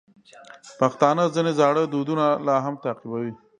[0.79, 3.31] پښتانه ځینې زاړه دودونه لا هم تعقیبوي.